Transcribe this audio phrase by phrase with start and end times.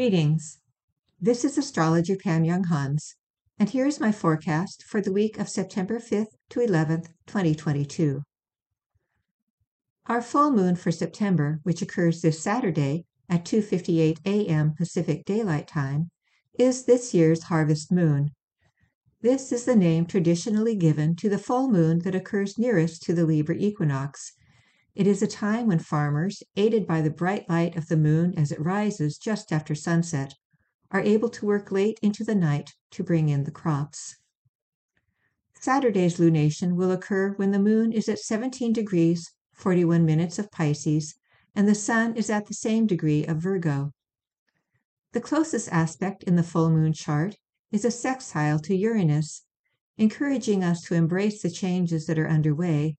[0.00, 0.60] Greetings.
[1.20, 3.16] This is astrologer Pam Younghans,
[3.58, 8.22] and here is my forecast for the week of September 5th to 11th, 2022.
[10.06, 14.72] Our full moon for September, which occurs this Saturday at 2:58 a.m.
[14.72, 16.08] Pacific Daylight Time,
[16.58, 18.30] is this year's harvest moon.
[19.20, 23.26] This is the name traditionally given to the full moon that occurs nearest to the
[23.26, 24.32] Libra equinox
[25.00, 28.52] it is a time when farmers, aided by the bright light of the moon as
[28.52, 30.34] it rises just after sunset,
[30.90, 34.16] are able to work late into the night to bring in the crops.
[35.58, 41.14] Saturday's lunation will occur when the moon is at 17 degrees 41 minutes of Pisces
[41.56, 43.92] and the sun is at the same degree of Virgo.
[45.12, 47.36] The closest aspect in the full moon chart
[47.72, 49.46] is a sextile to Uranus,
[49.96, 52.98] encouraging us to embrace the changes that are underway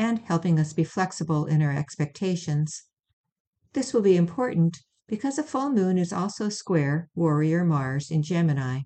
[0.00, 2.84] and helping us be flexible in our expectations.
[3.74, 8.80] This will be important because a full moon is also square warrior Mars in Gemini.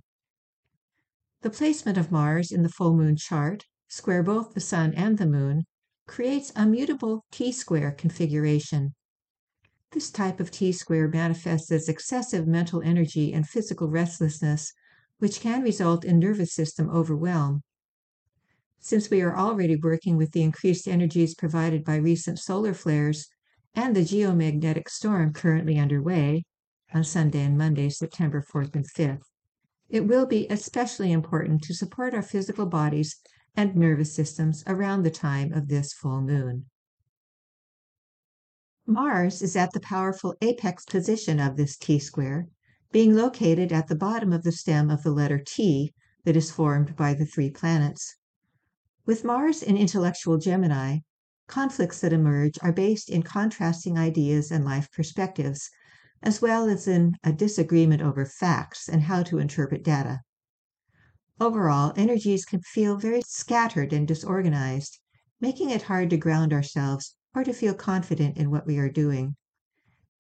[1.43, 5.27] The placement of Mars in the full moon chart, square both the sun and the
[5.27, 5.67] moon,
[6.09, 8.93] creates a mutable T-square configuration.
[9.93, 14.73] This type of T-square manifests as excessive mental energy and physical restlessness,
[15.19, 17.63] which can result in nervous system overwhelm
[18.85, 23.29] since we are already working with the increased energies provided by recent solar flares
[23.75, 26.45] and the geomagnetic storm currently underway
[26.93, 29.23] on Sunday and Monday, September 4th and 5th.
[29.89, 33.17] It will be especially important to support our physical bodies
[33.57, 36.67] and nervous systems around the time of this full moon.
[38.87, 42.49] Mars is at the powerful apex position of this T square,
[42.93, 46.95] being located at the bottom of the stem of the letter T that is formed
[46.97, 48.17] by the three planets.
[49.07, 51.01] With Mars in intellectual Gemini,
[51.47, 55.69] conflicts that emerge are based in contrasting ideas and life perspectives,
[56.23, 60.23] as well as in a disagreement over facts and how to interpret data.
[61.39, 65.01] Overall, energies can feel very scattered and disorganized,
[65.39, 69.37] making it hard to ground ourselves or to feel confident in what we are doing.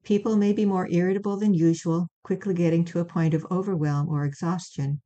[0.03, 4.27] People may be more irritable than usual, quickly getting to a point of overwhelm or
[4.27, 5.01] exhaustion.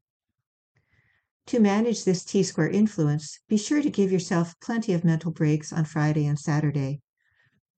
[1.49, 5.73] To manage this T square influence, be sure to give yourself plenty of mental breaks
[5.73, 7.01] on Friday and Saturday.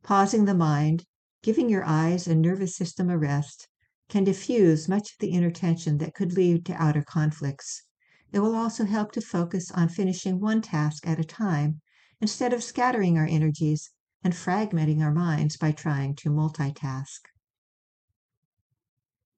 [0.02, 1.04] Pausing the mind,
[1.40, 3.68] giving your eyes and nervous system a rest,
[4.08, 7.84] can diffuse much of the inner tension that could lead to outer conflicts.
[8.32, 11.80] It will also help to focus on finishing one task at a time
[12.20, 13.92] instead of scattering our energies
[14.24, 17.20] and fragmenting our minds by trying to multitask.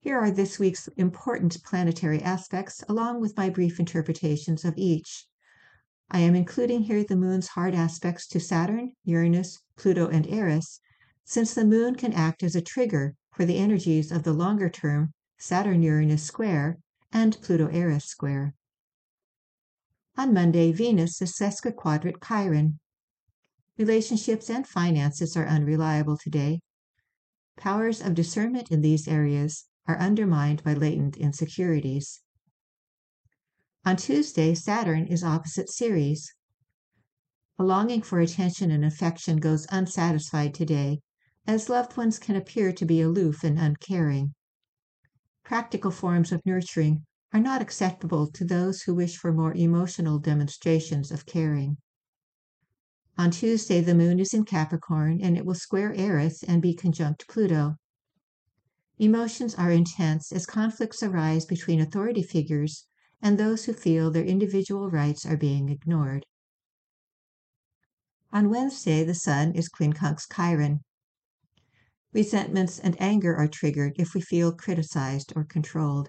[0.03, 5.29] Here are this week's important planetary aspects, along with my brief interpretations of each.
[6.11, 10.81] I am including here the moon's hard aspects to Saturn, Uranus, Pluto, and Eris,
[11.25, 15.15] since the moon can act as a trigger for the energies of the longer term
[15.39, 16.79] Saturn Uranus square
[17.13, 18.55] and Pluto Eris square.
[20.19, 22.81] On Monday, Venus is sesquiquadrate Chiron.
[23.79, 26.61] Relationships and finances are unreliable today.
[27.57, 32.21] Powers of discernment in these areas are undermined by latent insecurities.
[33.85, 36.33] On Tuesday, Saturn is opposite Ceres.
[37.59, 41.01] A longing for attention and affection goes unsatisfied today,
[41.47, 44.35] as loved ones can appear to be aloof and uncaring.
[45.45, 51.11] Practical forms of nurturing are not acceptable to those who wish for more emotional demonstrations
[51.11, 51.77] of caring.
[53.19, 57.27] On Tuesday, the moon is in Capricorn and it will square Eris and be conjunct
[57.29, 57.77] Pluto.
[59.03, 62.87] Emotions are intense as conflicts arise between authority figures
[63.21, 66.25] and those who feel their individual rights are being ignored.
[68.33, 70.85] On Wednesday, the Sun is quincunx Chiron.
[72.13, 76.09] Resentments and anger are triggered if we feel criticized or controlled.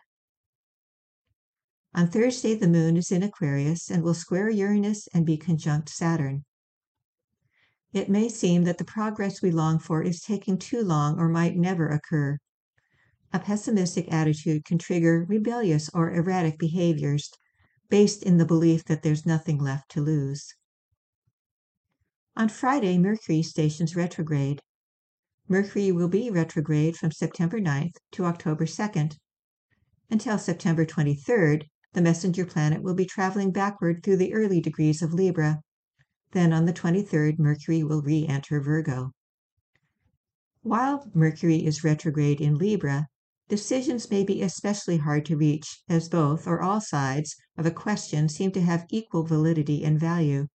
[1.96, 6.46] On Thursday, the Moon is in Aquarius and will square Uranus and be conjunct Saturn.
[7.92, 11.56] It may seem that the progress we long for is taking too long or might
[11.56, 12.38] never occur.
[13.35, 17.31] A pessimistic attitude can trigger rebellious or erratic behaviors
[17.89, 20.53] based in the belief that there's nothing left to lose.
[22.35, 24.62] On Friday, Mercury stations retrograde.
[25.47, 29.18] Mercury will be retrograde from September 9th to October 2nd.
[30.12, 31.63] Until September 23rd,
[31.94, 35.59] the messenger planet will be traveling backward through the early degrees of Libra.
[36.33, 39.12] Then on the 23rd, Mercury will re enter Virgo.
[40.62, 43.07] While Mercury is retrograde in Libra,
[43.50, 48.30] Decisions may be especially hard to reach, as both or all sides of a question
[48.30, 50.48] seem to have equal validity and value.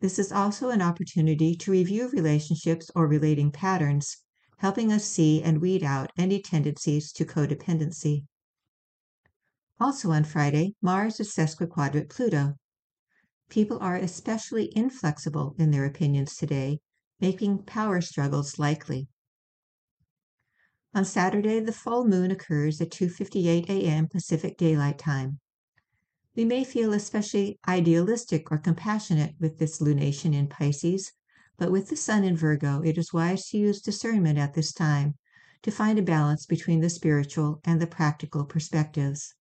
[0.00, 4.16] This is also an opportunity to review relationships or relating patterns,
[4.58, 8.24] helping us see and weed out any tendencies to codependency.
[9.78, 12.54] Also on Friday, Mars is sesquiquadrate Pluto.
[13.48, 16.80] People are especially inflexible in their opinions today,
[17.20, 19.08] making power struggles likely.
[20.94, 24.08] On Saturday, the full moon occurs at 2:58 a.m.
[24.08, 25.40] Pacific Daylight Time.
[26.36, 31.12] We may feel especially idealistic or compassionate with this lunation in Pisces,
[31.56, 35.14] but with the sun in Virgo, it is wise to use discernment at this time
[35.62, 39.34] to find a balance between the spiritual and the practical perspectives.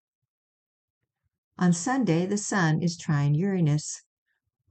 [1.58, 4.04] On Sunday, the sun is trine Uranus.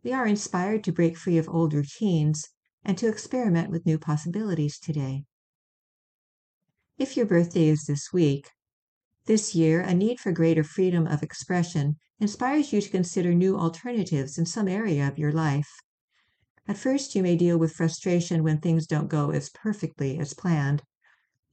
[0.02, 2.48] We are inspired to break free of old routines
[2.82, 5.26] and to experiment with new possibilities today.
[7.00, 8.50] If your birthday is this week,
[9.24, 14.36] this year a need for greater freedom of expression inspires you to consider new alternatives
[14.36, 15.70] in some area of your life.
[16.68, 20.82] At first, you may deal with frustration when things don't go as perfectly as planned.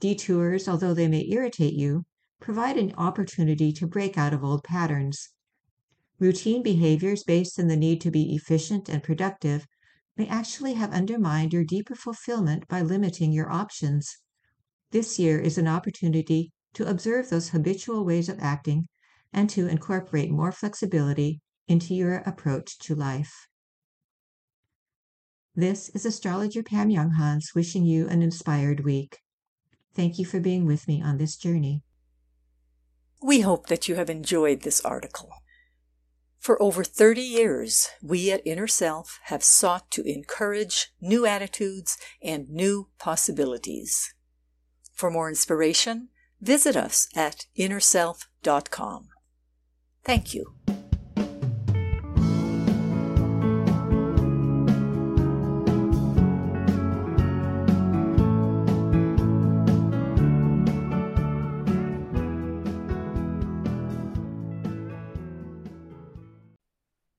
[0.01, 2.03] Detours, although they may irritate you,
[2.41, 5.29] provide an opportunity to break out of old patterns.
[6.19, 9.65] Routine behaviors based on the need to be efficient and productive
[10.17, 14.17] may actually have undermined your deeper fulfillment by limiting your options.
[14.91, 18.87] This year is an opportunity to observe those habitual ways of acting
[19.33, 23.47] and to incorporate more flexibility into your approach to life.
[25.55, 29.17] This is astrologer Pam Younghans wishing you an inspired week.
[29.93, 31.81] Thank you for being with me on this journey.
[33.21, 35.31] We hope that you have enjoyed this article.
[36.39, 42.47] For over 30 years, we at Inner Self have sought to encourage new attitudes and
[42.49, 44.13] new possibilities.
[44.97, 46.09] For more inspiration,
[46.41, 49.09] visit us at innerself.com.
[50.03, 50.55] Thank you.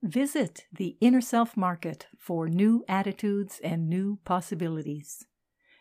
[0.02, 5.26] Visit the Inner Self Market for new attitudes and new possibilities.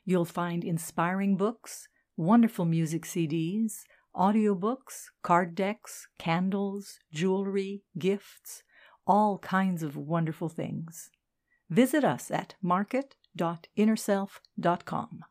[0.09, 3.83] You'll find inspiring books, wonderful music CDs,
[4.15, 8.63] audiobooks, card decks, candles, jewelry, gifts,
[9.05, 11.09] all kinds of wonderful things.
[11.69, 15.25] Visit us at market.innerself.com.